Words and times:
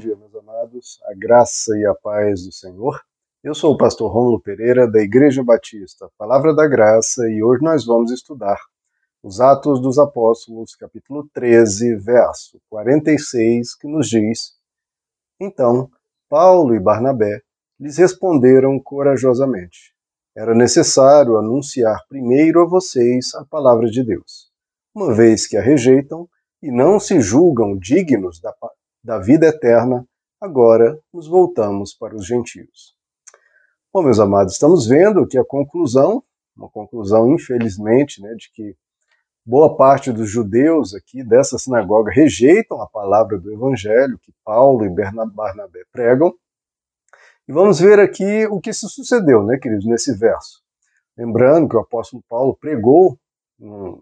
dia, 0.00 0.16
meus 0.16 0.34
amados, 0.34 0.98
a 1.04 1.14
graça 1.14 1.76
e 1.76 1.84
a 1.84 1.94
paz 1.94 2.46
do 2.46 2.52
Senhor. 2.52 2.98
Eu 3.44 3.54
sou 3.54 3.74
o 3.74 3.76
pastor 3.76 4.10
Rômulo 4.10 4.40
Pereira, 4.40 4.90
da 4.90 4.98
Igreja 5.02 5.44
Batista, 5.44 6.10
Palavra 6.16 6.54
da 6.54 6.66
Graça, 6.66 7.28
e 7.28 7.42
hoje 7.42 7.62
nós 7.62 7.84
vamos 7.84 8.10
estudar 8.10 8.58
os 9.22 9.42
Atos 9.42 9.78
dos 9.78 9.98
Apóstolos, 9.98 10.74
capítulo 10.74 11.28
13, 11.34 11.96
verso 11.96 12.58
46, 12.70 13.74
que 13.74 13.86
nos 13.86 14.08
diz: 14.08 14.54
Então, 15.38 15.90
Paulo 16.30 16.74
e 16.74 16.80
Barnabé 16.80 17.42
lhes 17.78 17.98
responderam 17.98 18.80
corajosamente: 18.80 19.94
Era 20.34 20.54
necessário 20.54 21.36
anunciar 21.36 22.06
primeiro 22.08 22.62
a 22.62 22.66
vocês 22.66 23.34
a 23.34 23.44
palavra 23.44 23.90
de 23.90 24.02
Deus. 24.02 24.50
Uma 24.94 25.12
vez 25.12 25.46
que 25.46 25.58
a 25.58 25.62
rejeitam, 25.62 26.26
e 26.62 26.70
não 26.70 26.98
se 26.98 27.20
julgam 27.20 27.76
dignos 27.76 28.40
da, 28.40 28.54
da 29.02 29.18
vida 29.18 29.46
eterna, 29.46 30.06
agora 30.40 30.98
nos 31.12 31.26
voltamos 31.26 31.94
para 31.94 32.14
os 32.14 32.26
gentios. 32.26 32.94
Bom, 33.92 34.02
meus 34.02 34.20
amados, 34.20 34.52
estamos 34.52 34.86
vendo 34.86 35.26
que 35.26 35.38
a 35.38 35.44
conclusão, 35.44 36.22
uma 36.56 36.68
conclusão, 36.68 37.32
infelizmente, 37.32 38.22
né, 38.22 38.34
de 38.34 38.50
que 38.52 38.76
boa 39.44 39.76
parte 39.76 40.12
dos 40.12 40.30
judeus 40.30 40.94
aqui 40.94 41.24
dessa 41.24 41.58
sinagoga 41.58 42.12
rejeitam 42.12 42.80
a 42.80 42.86
palavra 42.86 43.38
do 43.38 43.52
Evangelho 43.52 44.18
que 44.18 44.32
Paulo 44.44 44.84
e 44.84 44.88
Barnabé 44.88 45.82
pregam. 45.90 46.32
E 47.48 47.52
vamos 47.52 47.80
ver 47.80 47.98
aqui 47.98 48.46
o 48.46 48.60
que 48.60 48.72
se 48.72 48.88
sucedeu, 48.88 49.42
né, 49.42 49.58
queridos, 49.58 49.86
nesse 49.86 50.16
verso. 50.16 50.62
Lembrando 51.16 51.68
que 51.68 51.76
o 51.76 51.80
apóstolo 51.80 52.22
Paulo 52.28 52.56
pregou 52.60 53.18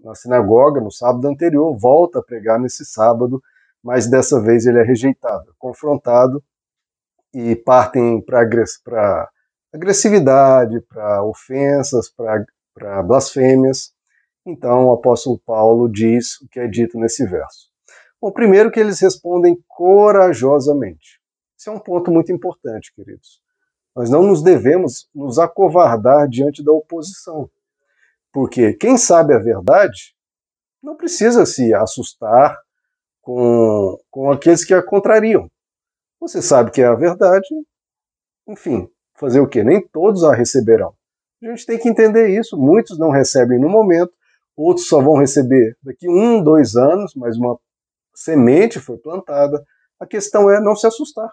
na 0.05 0.15
sinagoga 0.15 0.81
no 0.81 0.91
sábado 0.91 1.27
anterior, 1.27 1.77
volta 1.77 2.19
a 2.19 2.23
pregar 2.23 2.61
nesse 2.61 2.85
sábado, 2.85 3.43
mas 3.89 4.07
dessa 4.07 4.39
vez 4.39 4.67
ele 4.67 4.79
é 4.79 4.83
rejeitado, 4.83 5.55
confrontado 5.59 6.45
e 7.33 7.57
partem 7.57 8.21
para 8.21 8.43
agressividade, 9.73 10.79
para 10.83 11.25
ofensas, 11.25 12.13
para 12.75 13.03
blasfêmias. 13.03 13.95
Então 14.45 14.89
o 14.89 14.93
apóstolo 14.93 15.39
Paulo 15.39 15.91
diz 15.91 16.39
o 16.43 16.49
que 16.51 16.61
é 16.61 16.67
dito 16.67 16.99
nesse 16.99 17.25
verso. 17.25 17.71
Bom, 18.21 18.31
primeiro 18.31 18.71
que 18.71 18.79
eles 18.79 19.01
respondem 19.01 19.59
corajosamente. 19.67 21.19
Esse 21.59 21.71
é 21.71 21.73
um 21.73 21.81
ponto 21.81 22.11
muito 22.11 22.31
importante, 22.31 22.93
queridos. 22.95 23.41
Nós 23.97 24.11
não 24.11 24.23
nos 24.23 24.43
devemos 24.43 25.09
nos 25.15 25.39
acovardar 25.39 26.29
diante 26.29 26.63
da 26.63 26.73
oposição. 26.73 27.51
Porque 28.31 28.75
quem 28.75 28.99
sabe 28.99 29.33
a 29.33 29.39
verdade 29.39 30.15
não 30.83 30.95
precisa 30.95 31.47
se 31.47 31.73
assustar 31.73 32.68
com, 33.29 34.01
com 34.11 34.33
aqueles 34.33 34.65
que 34.65 34.73
a 34.73 34.83
contrariam. 34.83 35.51
Você 36.19 36.41
sabe 36.41 36.71
que 36.71 36.81
é 36.81 36.87
a 36.87 36.95
verdade, 36.95 37.47
enfim, 38.49 38.89
fazer 39.19 39.39
o 39.41 39.47
quê? 39.47 39.63
Nem 39.63 39.87
todos 39.87 40.25
a 40.25 40.35
receberão. 40.35 40.95
A 41.43 41.49
gente 41.49 41.67
tem 41.67 41.79
que 41.79 41.91
entender 41.91 42.29
isso. 42.29 42.57
Muitos 42.57 42.99
não 42.99 43.11
recebem 43.11 43.61
no 43.61 43.69
momento, 43.69 44.11
outros 44.57 44.89
só 44.89 45.03
vão 45.03 45.19
receber 45.19 45.77
daqui 45.83 46.09
um, 46.09 46.43
dois 46.43 46.75
anos, 46.75 47.13
mas 47.15 47.37
uma 47.37 47.59
semente 48.15 48.81
foi 48.81 48.97
plantada. 48.97 49.63
A 50.01 50.07
questão 50.07 50.51
é 50.51 50.59
não 50.59 50.75
se 50.75 50.87
assustar 50.87 51.31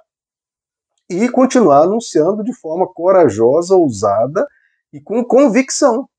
e 1.09 1.30
continuar 1.30 1.83
anunciando 1.83 2.43
de 2.43 2.53
forma 2.53 2.91
corajosa, 2.93 3.73
ousada 3.73 4.45
e 4.91 4.99
com 4.99 5.23
convicção. 5.23 6.09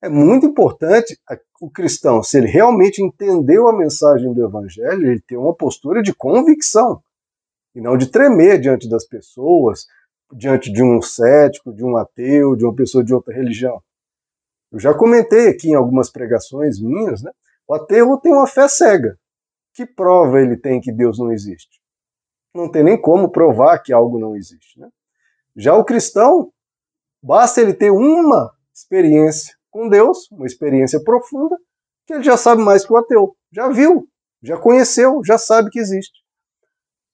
É 0.00 0.08
muito 0.08 0.46
importante 0.46 1.18
o 1.60 1.68
cristão, 1.68 2.22
se 2.22 2.38
ele 2.38 2.46
realmente 2.46 3.02
entendeu 3.02 3.66
a 3.66 3.76
mensagem 3.76 4.32
do 4.32 4.44
evangelho, 4.44 5.10
ele 5.10 5.20
ter 5.20 5.36
uma 5.36 5.54
postura 5.54 6.02
de 6.02 6.14
convicção 6.14 7.02
e 7.74 7.80
não 7.80 7.96
de 7.96 8.06
tremer 8.06 8.60
diante 8.60 8.88
das 8.88 9.04
pessoas, 9.04 9.86
diante 10.32 10.72
de 10.72 10.82
um 10.82 11.02
cético, 11.02 11.72
de 11.72 11.84
um 11.84 11.96
ateu, 11.96 12.54
de 12.54 12.64
uma 12.64 12.74
pessoa 12.74 13.02
de 13.02 13.12
outra 13.12 13.34
religião. 13.34 13.82
Eu 14.70 14.78
já 14.78 14.94
comentei 14.94 15.48
aqui 15.48 15.70
em 15.70 15.74
algumas 15.74 16.10
pregações 16.10 16.80
minhas, 16.80 17.22
né? 17.22 17.32
O 17.66 17.74
ateu 17.74 18.16
tem 18.18 18.32
uma 18.32 18.46
fé 18.46 18.68
cega. 18.68 19.18
Que 19.74 19.84
prova 19.84 20.40
ele 20.40 20.56
tem 20.56 20.80
que 20.80 20.92
Deus 20.92 21.18
não 21.18 21.32
existe? 21.32 21.80
Não 22.54 22.70
tem 22.70 22.84
nem 22.84 23.00
como 23.00 23.30
provar 23.30 23.78
que 23.78 23.92
algo 23.92 24.18
não 24.18 24.36
existe. 24.36 24.78
Né? 24.78 24.88
Já 25.56 25.74
o 25.74 25.84
cristão, 25.84 26.52
basta 27.22 27.60
ele 27.60 27.74
ter 27.74 27.90
uma 27.90 28.52
experiência 28.74 29.57
com 29.70 29.88
Deus, 29.88 30.30
uma 30.30 30.46
experiência 30.46 31.02
profunda, 31.02 31.56
que 32.06 32.14
ele 32.14 32.22
já 32.22 32.36
sabe 32.36 32.62
mais 32.62 32.84
que 32.84 32.92
o 32.92 32.96
ateu. 32.96 33.36
Já 33.52 33.68
viu, 33.68 34.08
já 34.42 34.56
conheceu, 34.56 35.20
já 35.24 35.38
sabe 35.38 35.70
que 35.70 35.78
existe. 35.78 36.18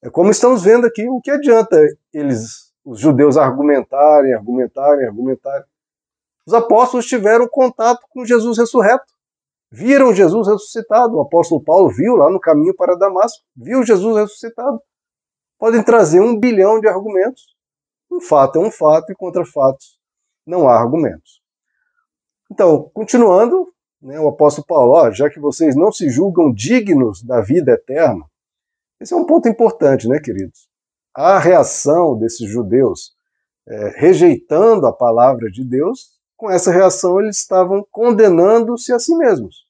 É 0.03 0.11
como 0.11 0.31
estamos 0.31 0.63
vendo 0.63 0.87
aqui, 0.87 1.09
o 1.09 1.21
que 1.21 1.31
adianta 1.31 1.81
eles, 2.13 2.73
os 2.85 3.01
judeus, 3.01 3.37
argumentarem, 3.37 4.35
argumentarem, 4.35 5.07
argumentarem. 5.07 5.67
Os 6.47 6.53
apóstolos 6.53 7.07
tiveram 7.07 7.49
contato 7.49 8.07
com 8.11 8.25
Jesus 8.25 8.59
ressurreto. 8.59 9.13
Viram 9.71 10.15
Jesus 10.15 10.47
ressuscitado. 10.47 11.17
O 11.17 11.23
apóstolo 11.23 11.65
Paulo 11.65 11.89
viu 11.89 12.17
lá 12.17 12.31
no 12.31 12.39
caminho 12.39 12.75
para 12.77 12.97
Damasco. 12.97 13.43
Viu 13.57 13.83
Jesus 13.83 14.17
ressuscitado. 14.17 14.81
Podem 15.59 15.83
trazer 15.83 16.21
um 16.21 16.39
bilhão 16.39 16.79
de 16.79 16.87
argumentos. 16.87 17.57
Um 18.11 18.21
fato 18.21 18.59
é 18.59 18.63
um 18.63 18.71
fato 18.71 19.11
e 19.11 19.15
contra 19.15 19.45
fatos 19.45 19.99
não 20.47 20.69
há 20.69 20.79
argumentos. 20.79 21.43
Então, 22.55 22.89
continuando, 22.95 23.67
né, 24.01 24.21
o 24.21 24.29
apóstolo 24.29 24.65
Paulo, 24.65 24.93
ó, 24.93 25.11
já 25.11 25.29
que 25.29 25.41
vocês 25.41 25.75
não 25.75 25.91
se 25.91 26.09
julgam 26.09 26.53
dignos 26.53 27.21
da 27.21 27.41
vida 27.41 27.73
eterna, 27.73 28.25
esse 29.01 29.13
é 29.13 29.17
um 29.17 29.27
ponto 29.27 29.49
importante, 29.49 30.07
né, 30.07 30.21
queridos? 30.21 30.69
A 31.13 31.41
reação 31.41 32.17
desses 32.17 32.49
judeus 32.49 33.13
é, 33.67 33.95
rejeitando 33.97 34.87
a 34.87 34.93
palavra 34.93 35.51
de 35.51 35.65
Deus, 35.65 36.13
com 36.37 36.49
essa 36.49 36.71
reação 36.71 37.21
eles 37.21 37.39
estavam 37.39 37.85
condenando-se 37.91 38.93
a 38.93 39.01
si 39.01 39.17
mesmos. 39.17 39.67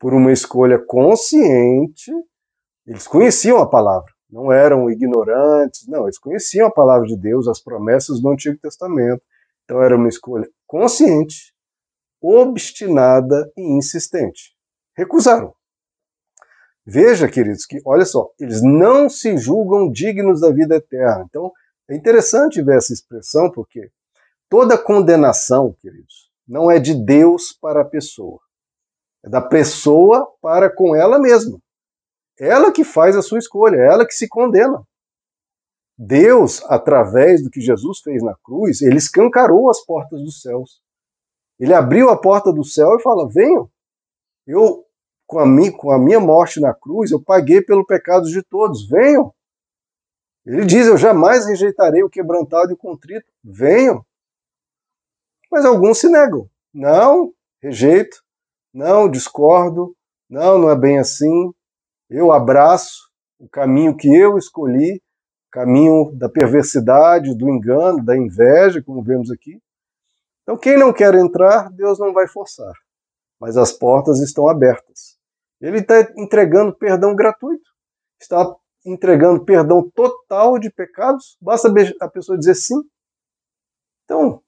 Por 0.00 0.12
uma 0.12 0.32
escolha 0.32 0.80
consciente, 0.84 2.10
eles 2.84 3.06
conheciam 3.06 3.58
a 3.58 3.70
palavra, 3.70 4.10
não 4.28 4.50
eram 4.50 4.90
ignorantes, 4.90 5.86
não, 5.86 6.06
eles 6.06 6.18
conheciam 6.18 6.66
a 6.66 6.72
palavra 6.72 7.06
de 7.06 7.16
Deus, 7.16 7.46
as 7.46 7.60
promessas 7.60 8.20
do 8.20 8.28
Antigo 8.30 8.58
Testamento. 8.58 9.22
Então 9.62 9.80
era 9.80 9.94
uma 9.94 10.08
escolha 10.08 10.48
consciente 10.66 11.53
obstinada 12.24 13.52
e 13.54 13.62
insistente. 13.76 14.54
Recusaram. 14.96 15.54
Veja, 16.86 17.28
queridos, 17.28 17.66
que 17.66 17.80
olha 17.84 18.04
só, 18.04 18.30
eles 18.40 18.62
não 18.62 19.08
se 19.08 19.36
julgam 19.36 19.90
dignos 19.90 20.40
da 20.40 20.50
vida 20.50 20.76
eterna. 20.76 21.24
Então, 21.28 21.52
é 21.88 21.94
interessante 21.94 22.62
ver 22.62 22.78
essa 22.78 22.92
expressão, 22.92 23.50
porque 23.50 23.90
toda 24.48 24.78
condenação, 24.78 25.76
queridos, 25.80 26.30
não 26.46 26.70
é 26.70 26.78
de 26.78 26.94
Deus 26.94 27.52
para 27.52 27.82
a 27.82 27.84
pessoa. 27.84 28.38
É 29.24 29.28
da 29.28 29.40
pessoa 29.40 30.26
para 30.40 30.74
com 30.74 30.94
ela 30.94 31.18
mesma. 31.18 31.58
Ela 32.38 32.72
que 32.72 32.84
faz 32.84 33.16
a 33.16 33.22
sua 33.22 33.38
escolha, 33.38 33.76
é 33.76 33.86
ela 33.86 34.06
que 34.06 34.14
se 34.14 34.28
condena. 34.28 34.82
Deus, 35.96 36.62
através 36.64 37.42
do 37.42 37.50
que 37.50 37.60
Jesus 37.60 38.00
fez 38.00 38.22
na 38.22 38.34
cruz, 38.42 38.82
ele 38.82 38.96
escancarou 38.96 39.70
as 39.70 39.84
portas 39.84 40.20
dos 40.20 40.42
céus. 40.42 40.83
Ele 41.58 41.72
abriu 41.72 42.08
a 42.10 42.20
porta 42.20 42.52
do 42.52 42.64
céu 42.64 42.96
e 42.96 43.02
fala: 43.02 43.28
Venham, 43.28 43.70
eu, 44.46 44.84
com 45.26 45.38
a, 45.38 45.46
minha, 45.46 45.72
com 45.72 45.90
a 45.90 45.98
minha 45.98 46.20
morte 46.20 46.60
na 46.60 46.74
cruz, 46.74 47.10
eu 47.10 47.22
paguei 47.22 47.62
pelo 47.62 47.86
pecado 47.86 48.26
de 48.26 48.42
todos, 48.42 48.88
venham. 48.88 49.32
Ele 50.44 50.64
diz: 50.64 50.86
Eu 50.86 50.96
jamais 50.96 51.46
rejeitarei 51.46 52.02
o 52.02 52.10
quebrantado 52.10 52.70
e 52.70 52.74
o 52.74 52.78
contrito, 52.78 53.26
venham. 53.42 54.04
Mas 55.50 55.64
alguns 55.64 55.98
se 55.98 56.08
negam. 56.08 56.48
Não, 56.72 57.32
rejeito, 57.62 58.22
não, 58.72 59.08
discordo, 59.08 59.96
não, 60.28 60.58
não 60.58 60.70
é 60.70 60.76
bem 60.76 60.98
assim. 60.98 61.52
Eu 62.10 62.32
abraço 62.32 63.08
o 63.38 63.48
caminho 63.48 63.96
que 63.96 64.12
eu 64.12 64.36
escolhi, 64.36 65.00
caminho 65.50 66.10
da 66.12 66.28
perversidade, 66.28 67.36
do 67.36 67.48
engano, 67.48 68.04
da 68.04 68.16
inveja, 68.16 68.82
como 68.82 69.02
vemos 69.02 69.30
aqui. 69.30 69.60
Então, 70.44 70.58
quem 70.58 70.78
não 70.78 70.92
quer 70.92 71.14
entrar, 71.14 71.70
Deus 71.70 71.98
não 71.98 72.12
vai 72.12 72.28
forçar, 72.28 72.72
mas 73.40 73.56
as 73.56 73.72
portas 73.72 74.20
estão 74.20 74.46
abertas. 74.46 75.18
Ele 75.60 75.78
está 75.78 76.00
entregando 76.18 76.76
perdão 76.76 77.16
gratuito, 77.16 77.70
está 78.20 78.54
entregando 78.84 79.42
perdão 79.42 79.90
total 79.94 80.58
de 80.58 80.70
pecados, 80.70 81.38
basta 81.40 81.72
a 82.00 82.08
pessoa 82.08 82.38
dizer 82.38 82.54
sim. 82.54 82.78
Então, 84.04 84.42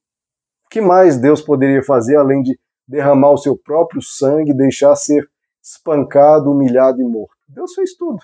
o 0.67 0.69
que 0.69 0.83
mais 0.83 1.17
Deus 1.17 1.41
poderia 1.41 1.83
fazer 1.83 2.17
além 2.17 2.43
de 2.43 2.59
derramar 2.87 3.31
o 3.31 3.39
seu 3.39 3.57
próprio 3.57 4.03
sangue, 4.03 4.53
deixar 4.53 4.95
ser 4.95 5.27
espancado, 5.63 6.51
humilhado 6.51 7.01
e 7.01 7.05
morto? 7.05 7.35
Deus 7.49 7.73
fez 7.73 7.95
tudo. 7.95 8.19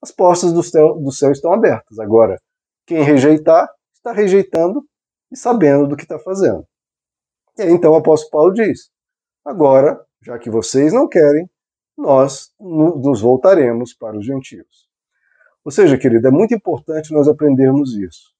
As 0.00 0.12
portas 0.12 0.52
do 0.52 0.62
céu, 0.62 0.94
do 1.00 1.10
céu 1.10 1.32
estão 1.32 1.52
abertas. 1.52 1.98
Agora, 1.98 2.40
quem 2.86 3.02
rejeitar, 3.02 3.68
está 3.92 4.12
rejeitando 4.12 4.84
e 5.30 5.36
sabendo 5.36 5.88
do 5.88 5.96
que 5.96 6.04
está 6.04 6.18
fazendo. 6.18 6.64
Então 7.58 7.92
o 7.92 7.96
apóstolo 7.96 8.30
Paulo 8.30 8.52
diz: 8.54 8.90
agora, 9.44 10.00
já 10.22 10.38
que 10.38 10.50
vocês 10.50 10.92
não 10.92 11.08
querem, 11.08 11.48
nós 11.96 12.52
nos 12.58 13.20
voltaremos 13.20 13.94
para 13.94 14.16
os 14.16 14.24
gentios. 14.24 14.88
Ou 15.64 15.70
seja, 15.70 15.98
querido, 15.98 16.26
é 16.26 16.30
muito 16.30 16.54
importante 16.54 17.12
nós 17.12 17.28
aprendermos 17.28 17.94
isso. 17.96 18.32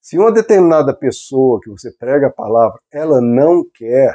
Se 0.00 0.18
uma 0.18 0.30
determinada 0.30 0.94
pessoa 0.94 1.60
que 1.62 1.70
você 1.70 1.90
prega 1.90 2.26
a 2.26 2.32
palavra, 2.32 2.78
ela 2.92 3.20
não 3.20 3.64
quer, 3.64 4.14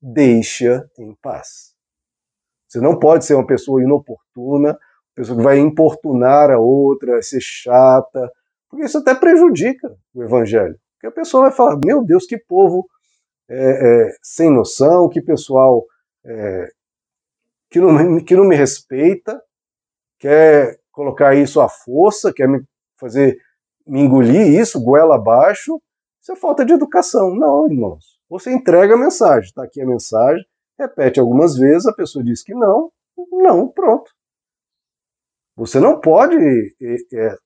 deixa 0.00 0.88
em 0.98 1.14
paz. 1.16 1.74
Você 2.68 2.80
não 2.80 2.98
pode 2.98 3.24
ser 3.24 3.34
uma 3.34 3.46
pessoa 3.46 3.82
inoportuna, 3.82 4.78
pessoa 5.14 5.36
que 5.36 5.44
vai 5.44 5.58
importunar 5.58 6.50
a 6.50 6.58
outra, 6.58 7.20
ser 7.22 7.40
chata, 7.40 8.30
porque 8.68 8.86
isso 8.86 8.98
até 8.98 9.14
prejudica 9.14 9.96
o 10.14 10.22
evangelho. 10.22 10.78
Porque 10.94 11.06
a 11.06 11.12
pessoa 11.12 11.44
vai 11.44 11.52
falar: 11.52 11.78
meu 11.84 12.04
Deus, 12.04 12.24
que 12.26 12.38
povo 12.38 12.88
é, 13.48 14.08
é, 14.08 14.16
sem 14.22 14.50
noção, 14.50 15.08
que 15.08 15.20
pessoal 15.20 15.84
é, 16.24 16.68
que, 17.70 17.80
não, 17.80 18.24
que 18.24 18.36
não 18.36 18.44
me 18.44 18.56
respeita, 18.56 19.40
quer 20.18 20.78
colocar 20.90 21.34
isso 21.34 21.60
à 21.60 21.68
força, 21.68 22.32
quer 22.32 22.48
me 22.48 22.62
fazer 22.98 23.36
me 23.86 24.00
engolir 24.00 24.60
isso, 24.60 24.82
goela 24.82 25.16
abaixo. 25.16 25.80
Isso 26.20 26.32
é 26.32 26.36
falta 26.36 26.64
de 26.64 26.72
educação. 26.72 27.34
Não, 27.34 27.70
irmãos. 27.70 28.18
Você 28.28 28.50
entrega 28.50 28.94
a 28.94 28.98
mensagem, 28.98 29.44
está 29.44 29.64
aqui 29.64 29.80
a 29.82 29.86
mensagem, 29.86 30.44
repete 30.78 31.20
algumas 31.20 31.56
vezes, 31.56 31.86
a 31.86 31.92
pessoa 31.92 32.24
diz 32.24 32.42
que 32.42 32.54
não, 32.54 32.90
não, 33.30 33.68
pronto. 33.68 34.10
Você 35.56 35.78
não 35.78 36.00
pode 36.00 36.36
é, 36.36 36.94
é, 37.14 37.36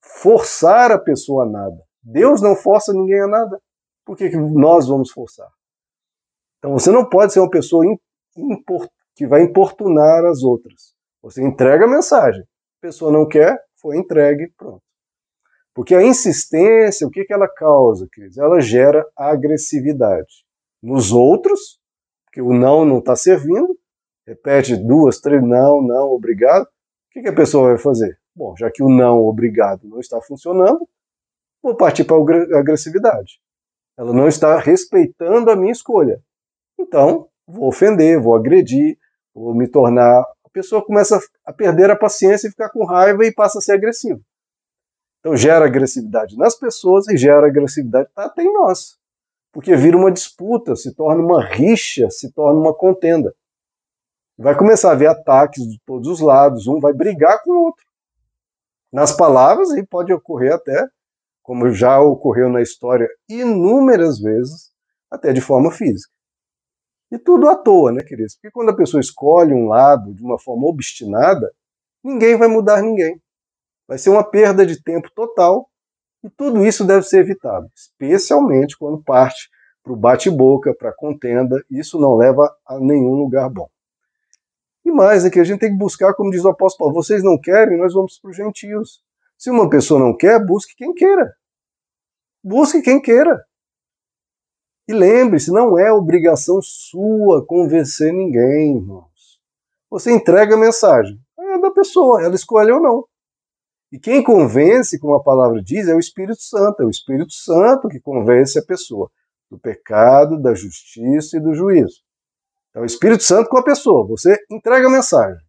forçar 0.00 0.92
a 0.92 0.98
pessoa 0.98 1.44
a 1.44 1.48
nada. 1.48 1.76
Deus 2.02 2.40
não 2.40 2.54
força 2.54 2.92
ninguém 2.92 3.20
a 3.20 3.26
nada. 3.26 3.60
Por 4.04 4.16
que, 4.16 4.30
que 4.30 4.36
nós 4.36 4.86
vamos 4.86 5.10
forçar? 5.10 5.50
Então 6.58 6.72
você 6.72 6.90
não 6.90 7.08
pode 7.08 7.32
ser 7.32 7.40
uma 7.40 7.50
pessoa 7.50 7.84
que 9.14 9.26
vai 9.26 9.42
importunar 9.42 10.24
as 10.24 10.42
outras. 10.42 10.94
Você 11.22 11.42
entrega 11.42 11.84
a 11.84 11.88
mensagem. 11.88 12.42
A 12.42 12.80
pessoa 12.80 13.12
não 13.12 13.26
quer, 13.26 13.58
foi 13.80 13.96
entregue, 13.96 14.52
pronto. 14.56 14.82
Porque 15.74 15.94
a 15.94 16.02
insistência, 16.02 17.06
o 17.06 17.10
que, 17.10 17.24
que 17.24 17.32
ela 17.32 17.48
causa, 17.48 18.06
Cris? 18.12 18.38
Ela 18.38 18.60
gera 18.60 19.04
agressividade. 19.16 20.44
Nos 20.82 21.10
outros, 21.10 21.80
que 22.32 22.40
o 22.40 22.52
não 22.52 22.84
não 22.84 22.98
está 22.98 23.16
servindo, 23.16 23.76
repete 24.26 24.76
duas, 24.76 25.20
três, 25.20 25.42
não, 25.42 25.82
não, 25.82 26.12
obrigado. 26.12 26.64
O 26.64 26.68
que, 27.10 27.22
que 27.22 27.28
a 27.28 27.34
pessoa 27.34 27.70
vai 27.70 27.78
fazer? 27.78 28.18
Bom, 28.34 28.54
já 28.56 28.70
que 28.70 28.82
o 28.82 28.88
não, 28.88 29.18
obrigado, 29.20 29.88
não 29.88 30.00
está 30.00 30.20
funcionando, 30.20 30.88
vou 31.62 31.76
partir 31.76 32.04
para 32.04 32.16
a 32.16 32.58
agressividade. 32.58 33.40
Ela 33.96 34.12
não 34.12 34.26
está 34.26 34.58
respeitando 34.58 35.50
a 35.50 35.56
minha 35.56 35.72
escolha. 35.72 36.20
Então, 36.78 37.28
vou 37.46 37.68
ofender, 37.68 38.20
vou 38.20 38.34
agredir, 38.34 38.98
vou 39.32 39.54
me 39.54 39.68
tornar. 39.68 40.20
A 40.44 40.48
pessoa 40.52 40.84
começa 40.84 41.20
a 41.44 41.52
perder 41.52 41.90
a 41.90 41.96
paciência 41.96 42.48
e 42.48 42.50
ficar 42.50 42.70
com 42.70 42.84
raiva 42.84 43.24
e 43.24 43.32
passa 43.32 43.58
a 43.58 43.60
ser 43.60 43.72
agressiva. 43.72 44.20
Então, 45.20 45.36
gera 45.36 45.64
agressividade 45.64 46.36
nas 46.36 46.54
pessoas 46.54 47.08
e 47.08 47.16
gera 47.16 47.46
agressividade 47.46 48.08
até 48.14 48.42
em 48.42 48.52
nós. 48.52 48.98
Porque 49.52 49.76
vira 49.76 49.96
uma 49.96 50.10
disputa, 50.10 50.74
se 50.74 50.92
torna 50.94 51.22
uma 51.22 51.42
rixa, 51.42 52.10
se 52.10 52.32
torna 52.32 52.58
uma 52.58 52.74
contenda. 52.74 53.32
Vai 54.36 54.56
começar 54.56 54.90
a 54.90 54.92
haver 54.92 55.06
ataques 55.06 55.62
de 55.62 55.80
todos 55.86 56.08
os 56.08 56.20
lados, 56.20 56.66
um 56.66 56.80
vai 56.80 56.92
brigar 56.92 57.40
com 57.42 57.52
o 57.52 57.64
outro. 57.66 57.84
Nas 58.92 59.16
palavras, 59.16 59.70
e 59.70 59.86
pode 59.86 60.12
ocorrer 60.12 60.52
até 60.52 60.88
como 61.44 61.70
já 61.70 62.00
ocorreu 62.00 62.48
na 62.48 62.62
história 62.62 63.06
inúmeras 63.28 64.18
vezes, 64.18 64.72
até 65.10 65.30
de 65.30 65.42
forma 65.42 65.70
física. 65.70 66.12
E 67.12 67.18
tudo 67.18 67.48
à 67.48 67.54
toa, 67.54 67.92
né, 67.92 68.02
queridos? 68.02 68.34
Porque 68.34 68.50
quando 68.50 68.70
a 68.70 68.76
pessoa 68.76 69.00
escolhe 69.00 69.52
um 69.52 69.68
lado 69.68 70.12
de 70.14 70.22
uma 70.22 70.38
forma 70.38 70.66
obstinada, 70.66 71.52
ninguém 72.02 72.36
vai 72.36 72.48
mudar 72.48 72.82
ninguém. 72.82 73.20
Vai 73.86 73.98
ser 73.98 74.08
uma 74.08 74.24
perda 74.24 74.64
de 74.64 74.82
tempo 74.82 75.10
total 75.14 75.68
e 76.24 76.30
tudo 76.30 76.64
isso 76.64 76.82
deve 76.82 77.02
ser 77.02 77.18
evitado, 77.18 77.70
especialmente 77.76 78.76
quando 78.78 79.04
parte 79.04 79.50
para 79.82 79.92
o 79.92 79.96
bate-boca, 79.96 80.74
para 80.74 80.88
a 80.88 80.96
contenda. 80.96 81.62
Isso 81.70 82.00
não 82.00 82.16
leva 82.16 82.50
a 82.66 82.80
nenhum 82.80 83.12
lugar 83.12 83.50
bom. 83.50 83.68
E 84.82 84.90
mais, 84.90 85.26
é 85.26 85.30
que 85.30 85.38
a 85.38 85.44
gente 85.44 85.60
tem 85.60 85.72
que 85.72 85.78
buscar, 85.78 86.14
como 86.14 86.30
diz 86.30 86.42
o 86.42 86.48
apóstolo 86.48 86.88
Paulo, 86.90 87.04
vocês 87.04 87.22
não 87.22 87.38
querem, 87.38 87.76
nós 87.76 87.92
vamos 87.92 88.18
para 88.18 88.30
os 88.30 88.36
gentios. 88.36 89.03
Se 89.44 89.50
uma 89.50 89.68
pessoa 89.68 90.00
não 90.00 90.16
quer, 90.16 90.42
busque 90.42 90.74
quem 90.74 90.94
queira. 90.94 91.36
Busque 92.42 92.80
quem 92.80 92.98
queira. 92.98 93.44
E 94.88 94.92
lembre-se, 94.94 95.50
não 95.50 95.78
é 95.78 95.92
obrigação 95.92 96.62
sua 96.62 97.44
convencer 97.44 98.10
ninguém, 98.10 98.78
irmãos. 98.78 99.38
Você 99.90 100.10
entrega 100.10 100.54
a 100.54 100.58
mensagem. 100.58 101.20
É 101.38 101.58
da 101.58 101.70
pessoa, 101.70 102.22
ela 102.22 102.34
escolhe 102.34 102.72
ou 102.72 102.80
não. 102.80 103.06
E 103.92 103.98
quem 103.98 104.24
convence, 104.24 104.98
como 104.98 105.12
a 105.12 105.22
palavra 105.22 105.62
diz, 105.62 105.88
é 105.88 105.94
o 105.94 106.00
Espírito 106.00 106.40
Santo. 106.40 106.82
É 106.82 106.86
o 106.86 106.90
Espírito 106.90 107.34
Santo 107.34 107.88
que 107.88 108.00
convence 108.00 108.58
a 108.58 108.64
pessoa 108.64 109.10
do 109.50 109.58
pecado, 109.58 110.40
da 110.40 110.54
justiça 110.54 111.36
e 111.36 111.40
do 111.40 111.52
juízo. 111.52 112.00
Então, 112.70 112.80
o 112.80 112.86
Espírito 112.86 113.22
Santo 113.22 113.50
com 113.50 113.58
a 113.58 113.62
pessoa. 113.62 114.06
Você 114.06 114.38
entrega 114.50 114.86
a 114.86 114.90
mensagem. 114.90 115.44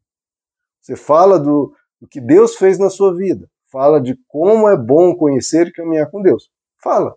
Você 0.81 0.97
fala 0.97 1.39
do, 1.39 1.73
do 2.01 2.09
que 2.09 2.19
Deus 2.19 2.55
fez 2.55 2.77
na 2.77 2.89
sua 2.89 3.15
vida 3.15 3.49
fala 3.75 3.99
de 3.99 4.17
como 4.29 4.69
é 4.69 4.77
bom 4.77 5.13
conhecer 5.13 5.67
e 5.67 5.73
caminhar 5.73 6.09
com 6.09 6.21
Deus. 6.21 6.49
Fala. 6.81 7.13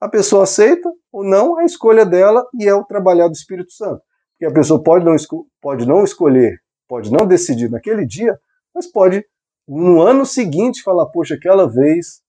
A 0.00 0.08
pessoa 0.08 0.44
aceita 0.44 0.90
ou 1.12 1.22
não, 1.22 1.58
a 1.58 1.64
escolha 1.64 2.06
dela 2.06 2.46
e 2.58 2.66
é 2.66 2.74
o 2.74 2.82
trabalhar 2.82 3.28
do 3.28 3.34
Espírito 3.34 3.70
Santo. 3.70 4.00
Porque 4.32 4.46
a 4.46 4.54
pessoa 4.54 4.82
pode 4.82 5.04
não, 5.04 5.14
pode 5.60 5.86
não 5.86 6.02
escolher, 6.02 6.58
pode 6.88 7.12
não 7.12 7.26
decidir 7.26 7.70
naquele 7.70 8.06
dia, 8.06 8.40
mas 8.74 8.90
pode 8.90 9.22
no 9.68 10.00
ano 10.00 10.24
seguinte 10.24 10.82
falar: 10.82 11.06
Poxa, 11.06 11.34
aquela 11.34 11.68
vez, 11.68 12.22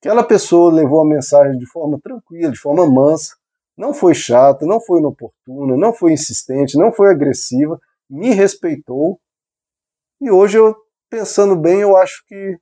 aquela 0.00 0.22
pessoa 0.22 0.72
levou 0.72 1.02
a 1.02 1.08
mensagem 1.08 1.58
de 1.58 1.66
forma 1.66 1.98
tranquila, 2.00 2.52
de 2.52 2.58
forma 2.58 2.86
mansa, 2.86 3.34
não 3.76 3.92
foi 3.92 4.14
chata, 4.14 4.64
não 4.64 4.80
foi 4.80 5.00
inoportuna, 5.00 5.76
não 5.76 5.92
foi 5.92 6.12
insistente, 6.12 6.78
não 6.78 6.92
foi 6.92 7.10
agressiva, 7.10 7.80
me 8.08 8.30
respeitou. 8.30 9.18
E 10.20 10.30
hoje 10.30 10.56
eu 10.56 10.83
pensando 11.14 11.54
bem, 11.54 11.80
eu 11.80 11.96
acho 11.96 12.26
que 12.26 12.58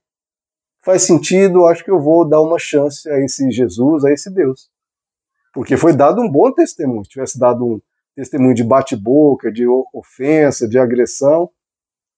faz 0.84 1.04
sentido, 1.04 1.64
acho 1.66 1.82
que 1.82 1.90
eu 1.90 1.98
vou 1.98 2.28
dar 2.28 2.42
uma 2.42 2.58
chance 2.58 3.08
a 3.08 3.18
esse 3.18 3.50
Jesus, 3.50 4.04
a 4.04 4.12
esse 4.12 4.30
Deus. 4.30 4.68
Porque 5.54 5.74
foi 5.74 5.96
dado 5.96 6.20
um 6.20 6.30
bom 6.30 6.52
testemunho. 6.52 7.02
Se 7.02 7.12
tivesse 7.12 7.38
dado 7.38 7.64
um 7.64 7.80
testemunho 8.14 8.54
de 8.54 8.62
bate-boca, 8.62 9.50
de 9.50 9.66
ofensa, 9.94 10.68
de 10.68 10.78
agressão, 10.78 11.50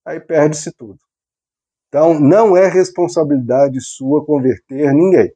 aí 0.05 0.19
perde-se 0.19 0.73
tudo. 0.73 0.99
Então, 1.87 2.19
não 2.19 2.57
é 2.57 2.67
responsabilidade 2.67 3.81
sua 3.81 4.26
converter 4.26 4.93
ninguém. 4.93 5.33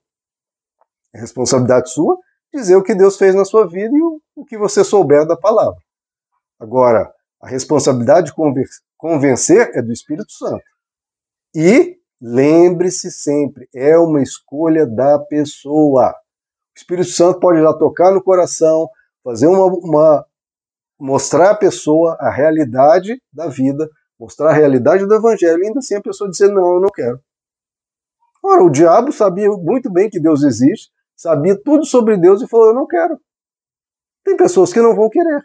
É 1.15 1.21
responsabilidade 1.21 1.93
sua 1.93 2.19
dizer 2.53 2.75
o 2.75 2.83
que 2.83 2.95
Deus 2.95 3.17
fez 3.17 3.37
na 3.37 3.45
sua 3.45 3.69
vida 3.69 3.95
e 3.97 4.03
o, 4.35 4.45
que 4.45 4.59
você 4.59 4.83
souber 4.83 5.25
da 5.29 5.37
palavra. 5.37 5.81
Agora, 6.59 7.13
a 7.41 7.47
responsabilidade 7.47 8.33
de 8.33 8.73
convencer 8.97 9.71
é 9.75 9.81
do 9.81 9.93
Espírito 9.93 10.33
Santo. 10.33 10.65
E 11.61 11.99
lembre-se 12.21 13.11
sempre, 13.11 13.69
é 13.75 13.99
uma 13.99 14.23
escolha 14.23 14.87
da 14.87 15.19
pessoa. 15.19 16.11
O 16.11 16.79
Espírito 16.79 17.09
Santo 17.09 17.41
pode 17.41 17.61
já 17.61 17.73
tocar 17.73 18.15
no 18.15 18.23
coração, 18.23 18.89
fazer 19.25 19.49
uma, 19.49 19.65
uma 19.65 20.27
mostrar 21.01 21.51
à 21.51 21.57
pessoa 21.57 22.17
a 22.21 22.31
realidade 22.31 23.21
da 23.33 23.49
vida, 23.49 23.91
mostrar 24.17 24.51
a 24.51 24.53
realidade 24.53 25.05
do 25.05 25.13
evangelho, 25.13 25.61
e 25.61 25.67
ainda 25.67 25.81
assim 25.81 25.97
a 25.97 26.01
pessoa 26.01 26.31
dizer 26.31 26.47
não, 26.47 26.75
eu 26.75 26.81
não 26.81 26.91
quero. 26.91 27.21
Ora, 28.41 28.63
o 28.63 28.71
diabo 28.71 29.11
sabia 29.11 29.51
muito 29.51 29.91
bem 29.91 30.09
que 30.09 30.21
Deus 30.21 30.45
existe, 30.45 30.93
sabia 31.17 31.61
tudo 31.61 31.85
sobre 31.85 32.17
Deus 32.17 32.41
e 32.41 32.47
falou: 32.47 32.69
Eu 32.69 32.75
não 32.75 32.87
quero. 32.87 33.21
Tem 34.25 34.37
pessoas 34.37 34.73
que 34.73 34.81
não 34.81 34.95
vão 34.95 35.11
querer. 35.11 35.43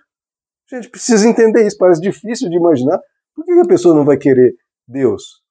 A 0.71 0.75
gente 0.75 0.91
precisa 0.91 1.27
entender 1.27 1.65
isso, 1.65 1.75
parece 1.79 1.99
difícil 1.99 2.51
de 2.51 2.55
imaginar. 2.55 2.99
Por 3.33 3.43
que 3.43 3.51
a 3.53 3.65
pessoa 3.65 3.95
não 3.95 4.05
vai 4.05 4.17
querer 4.17 4.53
Deus? 4.87 5.42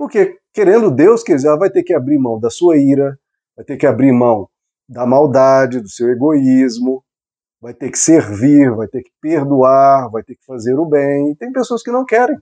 Porque, 0.00 0.38
querendo 0.54 0.90
Deus, 0.90 1.22
quer 1.22 1.34
dizer, 1.34 1.48
ela 1.48 1.58
vai 1.58 1.68
ter 1.68 1.82
que 1.82 1.92
abrir 1.92 2.18
mão 2.18 2.40
da 2.40 2.48
sua 2.48 2.78
ira, 2.78 3.20
vai 3.54 3.62
ter 3.66 3.76
que 3.76 3.86
abrir 3.86 4.12
mão 4.12 4.48
da 4.88 5.04
maldade, 5.04 5.78
do 5.78 5.90
seu 5.90 6.08
egoísmo, 6.08 7.04
vai 7.60 7.74
ter 7.74 7.90
que 7.90 7.98
servir, 7.98 8.74
vai 8.74 8.88
ter 8.88 9.02
que 9.02 9.10
perdoar, 9.20 10.10
vai 10.10 10.22
ter 10.22 10.36
que 10.36 10.44
fazer 10.46 10.72
o 10.78 10.86
bem. 10.86 11.32
E 11.32 11.36
tem 11.36 11.52
pessoas 11.52 11.82
que 11.82 11.90
não 11.90 12.06
querem. 12.06 12.38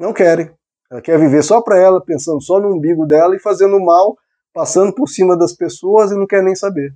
Não 0.00 0.12
querem. 0.12 0.52
Ela 0.90 1.00
quer 1.00 1.16
viver 1.16 1.44
só 1.44 1.62
para 1.62 1.78
ela, 1.78 2.04
pensando 2.04 2.42
só 2.42 2.58
no 2.58 2.74
umbigo 2.74 3.06
dela 3.06 3.36
e 3.36 3.38
fazendo 3.38 3.78
mal, 3.78 4.18
passando 4.52 4.92
por 4.92 5.06
cima 5.06 5.38
das 5.38 5.52
pessoas 5.52 6.10
e 6.10 6.16
não 6.16 6.26
quer 6.26 6.42
nem 6.42 6.56
saber. 6.56 6.92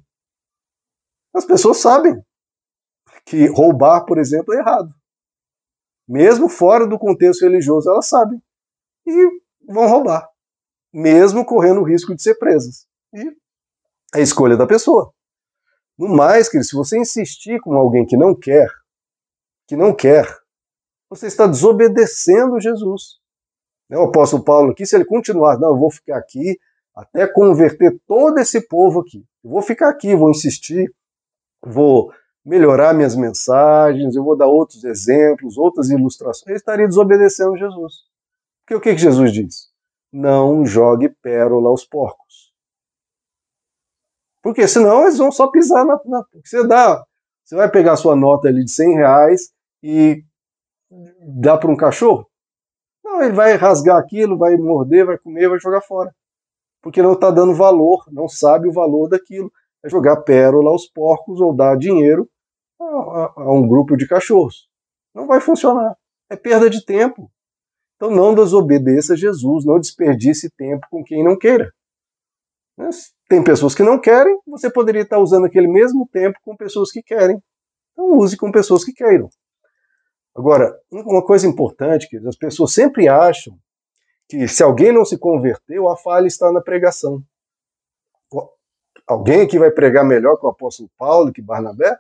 As 1.33 1.45
pessoas 1.45 1.77
sabem 1.77 2.21
que 3.25 3.47
roubar, 3.47 4.07
por 4.07 4.19
exemplo, 4.19 4.53
é 4.55 4.59
errado. 4.59 4.93
Mesmo 6.09 6.49
fora 6.49 6.85
do 6.85 6.99
contexto 6.99 7.43
religioso, 7.43 7.89
elas 7.89 8.09
sabem. 8.09 8.43
E 9.07 9.43
vão 9.69 9.89
roubar, 9.89 10.29
mesmo 10.93 11.45
correndo 11.45 11.81
o 11.81 11.85
risco 11.85 12.15
de 12.15 12.23
ser 12.23 12.37
presas. 12.37 12.87
E 13.13 13.21
é 14.15 14.19
a 14.19 14.21
escolha 14.21 14.57
da 14.57 14.67
pessoa. 14.67 15.13
No 15.99 16.09
mais, 16.09 16.49
querido, 16.49 16.67
se 16.67 16.77
você 16.77 16.99
insistir 16.99 17.61
com 17.61 17.75
alguém 17.75 18.05
que 18.05 18.17
não 18.17 18.35
quer, 18.35 18.69
que 19.67 19.77
não 19.77 19.95
quer, 19.95 20.27
você 21.09 21.27
está 21.27 21.47
desobedecendo 21.47 22.61
Jesus. 22.61 23.19
Né, 23.89 23.97
o 23.99 24.05
apóstolo 24.05 24.45
Paulo 24.45 24.73
aqui, 24.73 24.87
se 24.87 24.97
ele 24.97 25.05
continuar, 25.05 25.59
não, 25.59 25.71
eu 25.71 25.79
vou 25.79 25.91
ficar 25.91 26.19
aqui 26.19 26.59
até 26.95 27.27
converter 27.27 27.99
todo 28.07 28.39
esse 28.39 28.67
povo 28.67 29.01
aqui. 29.01 29.25
Eu 29.45 29.51
vou 29.51 29.63
ficar 29.63 29.89
aqui, 29.89 30.15
vou 30.15 30.31
insistir, 30.31 30.93
vou 31.65 32.13
melhorar 32.45 32.95
minhas 32.95 33.15
mensagens, 33.15 34.15
eu 34.15 34.25
vou 34.25 34.37
dar 34.37 34.47
outros 34.47 34.85
exemplos, 34.85 35.57
outras 35.57 35.91
ilustrações. 35.91 36.47
Ele 36.47 36.57
estaria 36.57 36.89
desobedecendo 36.89 37.57
Jesus. 37.57 38.05
Porque 38.65 38.75
o 38.75 38.81
que, 38.81 38.95
que 38.95 39.01
Jesus 39.01 39.33
diz? 39.33 39.71
Não 40.13 40.65
jogue 40.65 41.09
pérola 41.09 41.69
aos 41.69 41.85
porcos. 41.85 42.53
Porque 44.43 44.67
senão 44.67 45.03
eles 45.03 45.19
vão 45.19 45.31
só 45.31 45.51
pisar 45.51 45.85
na. 45.85 45.99
na 46.05 46.25
você 46.45 46.67
dá. 46.67 47.05
Você 47.45 47.57
vai 47.57 47.71
pegar 47.71 47.97
sua 47.97 48.15
nota 48.17 48.49
ali 48.49 48.65
de 48.65 48.71
100 48.71 48.95
reais 48.95 49.53
e 49.83 50.25
dá 51.41 51.57
para 51.57 51.71
um 51.71 51.77
cachorro? 51.77 52.29
Não, 53.05 53.23
ele 53.23 53.33
vai 53.33 53.55
rasgar 53.57 53.97
aquilo, 53.97 54.39
vai 54.39 54.57
morder, 54.57 55.07
vai 55.07 55.19
comer, 55.19 55.49
vai 55.49 55.59
jogar 55.59 55.81
fora. 55.81 56.15
Porque 56.81 57.03
não 57.03 57.13
está 57.13 57.31
dando 57.31 57.55
valor, 57.55 58.05
não 58.11 58.29
sabe 58.29 58.69
o 58.69 58.73
valor 58.73 59.09
daquilo. 59.09 59.51
É 59.85 59.89
jogar 59.89 60.23
pérola 60.23 60.71
aos 60.71 60.87
porcos 60.87 61.41
ou 61.41 61.55
dar 61.55 61.77
dinheiro 61.77 62.29
a, 62.81 62.85
a, 62.85 63.33
a 63.37 63.53
um 63.53 63.67
grupo 63.67 63.97
de 63.97 64.07
cachorros. 64.07 64.69
Não 65.15 65.27
vai 65.27 65.41
funcionar. 65.41 65.97
É 66.31 66.37
perda 66.37 66.71
de 66.71 66.85
tempo. 66.85 67.31
Então 68.03 68.11
não 68.11 68.35
desobedeça 68.35 69.13
a 69.13 69.17
Jesus, 69.17 69.65
não 69.65 69.79
desperdice 69.79 70.51
tempo 70.51 70.85
com 70.91 71.05
quem 71.05 71.23
não 71.23 71.39
queira. 71.39 71.73
Tem 73.29 73.45
pessoas 73.45 73.77
que 73.77 73.85
não 73.85 73.97
querem, 73.97 74.37
você 74.45 74.69
poderia 74.69 75.03
estar 75.03 75.21
usando 75.21 75.47
aquele 75.47 75.69
mesmo 75.69 76.09
tempo 76.09 76.37
com 76.43 76.57
pessoas 76.57 76.91
que 76.91 77.01
querem. 77.01 77.41
Então 77.93 78.19
use 78.19 78.37
com 78.37 78.51
pessoas 78.51 78.85
que 78.85 78.93
queiram. 78.93 79.31
Agora, 80.35 80.77
uma 80.91 81.25
coisa 81.25 81.47
importante, 81.47 82.09
que 82.09 82.17
as 82.17 82.35
pessoas 82.35 82.73
sempre 82.73 83.07
acham 83.07 83.57
que 84.29 84.49
se 84.49 84.65
alguém 84.65 84.91
não 84.91 85.05
se 85.05 85.17
converteu, 85.17 85.89
a 85.89 85.97
falha 85.97 86.27
está 86.27 86.51
na 86.51 86.61
pregação. 86.61 87.23
Alguém 89.07 89.43
aqui 89.43 89.61
vai 89.61 89.71
pregar 89.71 90.05
melhor 90.05 90.37
que 90.39 90.47
o 90.47 90.49
apóstolo 90.49 90.91
Paulo, 90.99 91.33
que 91.33 91.41
Barnabé? 91.41 91.97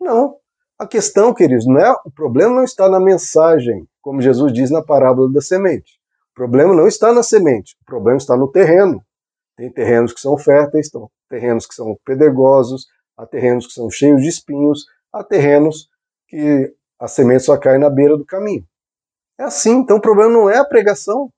Não. 0.00 0.38
A 0.78 0.86
questão, 0.86 1.34
queridos, 1.34 1.66
não 1.66 1.80
é, 1.80 1.92
o 2.04 2.10
problema 2.10 2.54
não 2.54 2.62
está 2.62 2.88
na 2.88 3.00
mensagem, 3.00 3.84
como 4.00 4.22
Jesus 4.22 4.52
diz 4.52 4.70
na 4.70 4.80
parábola 4.80 5.28
da 5.32 5.40
semente. 5.40 5.98
O 6.30 6.34
problema 6.34 6.72
não 6.72 6.86
está 6.86 7.12
na 7.12 7.24
semente, 7.24 7.76
o 7.82 7.84
problema 7.84 8.16
está 8.16 8.36
no 8.36 8.46
terreno. 8.46 9.04
Tem 9.56 9.72
terrenos 9.72 10.12
que 10.12 10.20
são 10.20 10.38
férteis, 10.38 10.88
terrenos 11.28 11.66
que 11.66 11.74
são 11.74 11.98
pedregosos, 12.04 12.86
há 13.16 13.26
terrenos 13.26 13.66
que 13.66 13.72
são 13.72 13.90
cheios 13.90 14.22
de 14.22 14.28
espinhos, 14.28 14.86
há 15.12 15.24
terrenos 15.24 15.88
que 16.28 16.72
a 17.00 17.08
semente 17.08 17.42
só 17.42 17.56
cai 17.56 17.76
na 17.76 17.90
beira 17.90 18.16
do 18.16 18.24
caminho. 18.24 18.64
É 19.36 19.42
assim, 19.42 19.78
então 19.78 19.96
o 19.96 20.00
problema 20.00 20.32
não 20.32 20.48
é 20.48 20.58
a 20.58 20.64
pregação. 20.64 21.28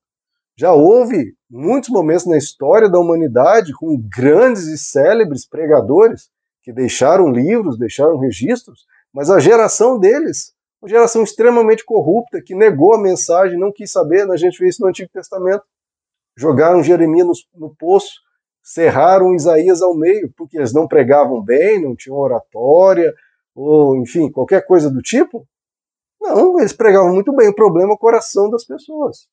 Já 0.55 0.75
houve 0.75 1.35
muitos 1.49 1.89
momentos 1.89 2.27
na 2.27 2.37
história 2.37 2.91
da 2.91 2.99
humanidade 2.99 3.73
com 3.73 3.97
grandes 3.97 4.65
e 4.67 4.77
célebres 4.77 5.49
pregadores 5.49 6.29
que 6.63 6.75
deixaram 6.75 7.33
livros, 7.33 7.79
deixaram 7.79 8.19
registros, 8.19 8.85
mas 9.13 9.31
a 9.31 9.39
geração 9.39 9.99
deles, 9.99 10.53
uma 10.81 10.89
geração 10.89 11.23
extremamente 11.23 11.85
corrupta, 11.85 12.41
que 12.41 12.55
negou 12.55 12.95
a 12.95 13.01
mensagem, 13.01 13.59
não 13.59 13.73
quis 13.73 13.91
saber, 13.91 14.31
a 14.31 14.37
gente 14.37 14.59
vê 14.59 14.69
isso 14.69 14.83
no 14.83 14.89
Antigo 14.89 15.11
Testamento. 15.13 15.65
Jogaram 16.37 16.83
Jeremias 16.83 17.27
no, 17.27 17.69
no 17.69 17.77
poço, 17.77 18.21
cerraram 18.63 19.35
Isaías 19.35 19.83
ao 19.83 19.95
meio, 19.95 20.33
porque 20.37 20.57
eles 20.57 20.73
não 20.73 20.87
pregavam 20.87 21.43
bem, 21.43 21.83
não 21.83 21.97
tinham 21.97 22.17
oratória, 22.17 23.13
ou 23.55 23.97
enfim, 23.97 24.31
qualquer 24.31 24.65
coisa 24.65 24.91
do 24.91 25.03
tipo. 25.03 25.47
Não, 26.21 26.59
eles 26.59 26.73
pregavam 26.73 27.13
muito 27.13 27.35
bem. 27.35 27.49
O 27.49 27.55
problema 27.55 27.91
é 27.91 27.95
o 27.95 27.99
coração 27.99 28.51
das 28.51 28.65
pessoas. 28.65 29.29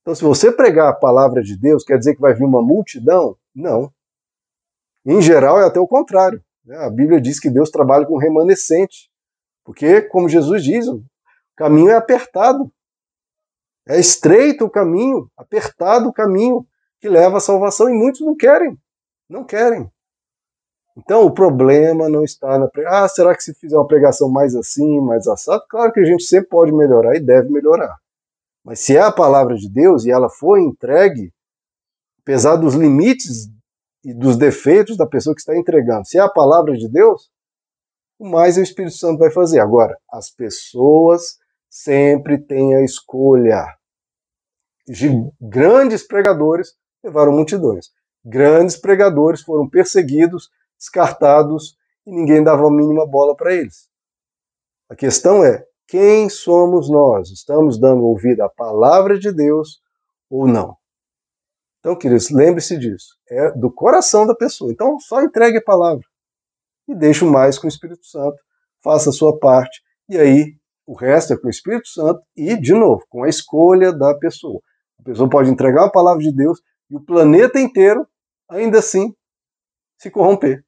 Então, 0.00 0.14
se 0.14 0.24
você 0.24 0.50
pregar 0.50 0.88
a 0.88 0.96
palavra 0.96 1.42
de 1.42 1.56
Deus, 1.56 1.84
quer 1.84 1.98
dizer 1.98 2.14
que 2.14 2.20
vai 2.20 2.34
vir 2.34 2.44
uma 2.44 2.62
multidão? 2.62 3.36
Não. 3.54 3.92
Em 5.04 5.20
geral, 5.20 5.60
é 5.60 5.66
até 5.66 5.78
o 5.78 5.86
contrário. 5.86 6.42
Né? 6.68 6.76
A 6.76 6.90
Bíblia 6.90 7.20
diz 7.20 7.40
que 7.40 7.48
Deus 7.48 7.70
trabalha 7.70 8.06
com 8.06 8.18
remanescente. 8.18 9.10
Porque, 9.64 10.02
como 10.02 10.28
Jesus 10.28 10.62
diz, 10.62 10.86
o 10.86 11.02
caminho 11.56 11.88
é 11.90 11.94
apertado. 11.94 12.70
É 13.88 13.98
estreito 13.98 14.66
o 14.66 14.70
caminho, 14.70 15.30
apertado 15.36 16.10
o 16.10 16.12
caminho 16.12 16.66
que 17.00 17.08
leva 17.08 17.38
à 17.38 17.40
salvação, 17.40 17.88
e 17.88 17.94
muitos 17.94 18.20
não 18.20 18.36
querem. 18.36 18.78
Não 19.28 19.44
querem. 19.44 19.90
Então 20.96 21.24
o 21.24 21.30
problema 21.30 22.08
não 22.08 22.24
está 22.24 22.58
na. 22.58 22.68
Ah, 22.88 23.08
será 23.08 23.34
que 23.34 23.42
se 23.42 23.54
fizer 23.54 23.76
uma 23.76 23.86
pregação 23.86 24.28
mais 24.28 24.54
assim, 24.56 25.00
mais 25.00 25.28
assado? 25.28 25.62
Claro 25.68 25.92
que 25.92 26.00
a 26.00 26.04
gente 26.04 26.24
sempre 26.24 26.48
pode 26.48 26.72
melhorar 26.72 27.14
e 27.14 27.20
deve 27.20 27.48
melhorar. 27.50 27.96
Mas 28.64 28.80
se 28.80 28.96
é 28.96 29.00
a 29.00 29.12
palavra 29.12 29.54
de 29.54 29.70
Deus 29.70 30.04
e 30.04 30.10
ela 30.10 30.28
foi 30.28 30.60
entregue, 30.60 31.32
apesar 32.20 32.56
dos 32.56 32.74
limites 32.74 33.48
e 34.08 34.14
dos 34.14 34.38
defeitos 34.38 34.96
da 34.96 35.06
pessoa 35.06 35.34
que 35.34 35.40
está 35.42 35.54
entregando, 35.54 36.06
se 36.06 36.16
é 36.16 36.20
a 36.22 36.30
palavra 36.30 36.74
de 36.74 36.88
Deus, 36.88 37.30
o 38.18 38.26
mais 38.26 38.56
o 38.56 38.62
Espírito 38.62 38.96
Santo 38.96 39.18
vai 39.18 39.30
fazer. 39.30 39.60
Agora, 39.60 39.98
as 40.10 40.30
pessoas 40.30 41.36
sempre 41.68 42.38
têm 42.38 42.74
a 42.74 42.82
escolha. 42.82 43.66
De 44.86 45.10
grandes 45.38 46.06
pregadores 46.06 46.74
levaram 47.04 47.32
multidões. 47.32 47.90
Grandes 48.24 48.78
pregadores 48.78 49.42
foram 49.42 49.68
perseguidos 49.68 50.48
descartados 50.78 51.76
e 52.06 52.10
ninguém 52.10 52.42
dava 52.42 52.66
a 52.66 52.70
mínima 52.70 53.06
bola 53.06 53.36
para 53.36 53.52
eles. 53.52 53.90
A 54.88 54.96
questão 54.96 55.44
é: 55.44 55.66
quem 55.86 56.30
somos 56.30 56.88
nós? 56.88 57.28
Estamos 57.30 57.78
dando 57.78 58.04
ouvido 58.04 58.40
à 58.40 58.48
palavra 58.48 59.18
de 59.18 59.30
Deus 59.30 59.82
ou 60.30 60.48
não? 60.48 60.77
Então, 61.80 61.96
queridos, 61.96 62.30
lembre-se 62.30 62.76
disso. 62.78 63.16
É 63.28 63.52
do 63.52 63.72
coração 63.72 64.26
da 64.26 64.34
pessoa. 64.34 64.72
Então, 64.72 64.98
só 65.00 65.22
entregue 65.22 65.58
a 65.58 65.62
palavra 65.62 66.04
e 66.88 66.94
deixe 66.94 67.24
o 67.24 67.30
mais 67.30 67.58
com 67.58 67.66
o 67.66 67.68
Espírito 67.68 68.04
Santo. 68.06 68.36
Faça 68.82 69.10
a 69.10 69.12
sua 69.12 69.38
parte. 69.38 69.80
E 70.08 70.16
aí, 70.16 70.54
o 70.86 70.94
resto 70.94 71.32
é 71.32 71.36
com 71.36 71.46
o 71.46 71.50
Espírito 71.50 71.88
Santo 71.88 72.20
e, 72.36 72.56
de 72.58 72.72
novo, 72.72 73.04
com 73.08 73.22
a 73.22 73.28
escolha 73.28 73.92
da 73.92 74.14
pessoa. 74.14 74.60
A 74.98 75.02
pessoa 75.02 75.28
pode 75.28 75.50
entregar 75.50 75.84
a 75.84 75.90
palavra 75.90 76.22
de 76.22 76.34
Deus 76.34 76.60
e 76.90 76.96
o 76.96 77.04
planeta 77.04 77.60
inteiro, 77.60 78.06
ainda 78.48 78.78
assim, 78.78 79.14
se 79.98 80.10
corromper. 80.10 80.64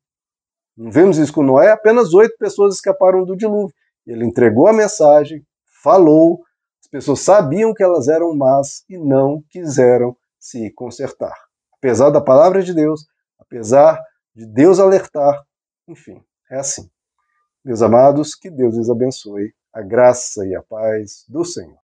Não 0.77 0.91
vemos 0.91 1.19
isso 1.19 1.33
com 1.33 1.43
Noé, 1.43 1.71
apenas 1.71 2.13
oito 2.15 2.37
pessoas 2.39 2.75
escaparam 2.75 3.25
do 3.25 3.37
dilúvio. 3.37 3.75
Ele 4.07 4.25
entregou 4.25 4.67
a 4.67 4.73
mensagem, 4.73 5.45
falou, 5.83 6.41
as 6.83 6.89
pessoas 6.89 7.21
sabiam 7.21 7.73
que 7.73 7.83
elas 7.83 8.09
eram 8.09 8.35
más 8.35 8.85
e 8.89 8.99
não 8.99 9.43
quiseram 9.51 10.17
se 10.41 10.73
consertar. 10.73 11.37
Apesar 11.75 12.11
da 12.11 12.21
palavra 12.21 12.63
de 12.63 12.75
Deus, 12.75 13.07
apesar 13.39 14.03
de 14.35 14.47
Deus 14.47 14.81
alertar, 14.81 15.45
enfim, 15.87 16.25
é 16.51 16.59
assim. 16.59 16.91
Meus 17.65 17.83
amados, 17.83 18.35
que 18.35 18.51
Deus 18.51 18.77
os 18.77 18.89
abençoe, 18.89 19.53
a 19.73 19.83
graça 19.83 20.47
e 20.47 20.55
a 20.55 20.63
paz 20.63 21.25
do 21.29 21.45
Senhor. 21.45 21.79